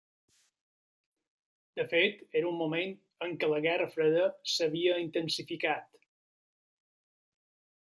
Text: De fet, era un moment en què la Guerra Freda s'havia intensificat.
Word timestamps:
De 1.79 1.85
fet, 1.91 2.23
era 2.41 2.49
un 2.53 2.57
moment 2.61 2.95
en 3.27 3.37
què 3.43 3.51
la 3.53 3.61
Guerra 3.67 3.89
Freda 3.93 4.25
s'havia 4.55 4.99
intensificat. 5.05 5.97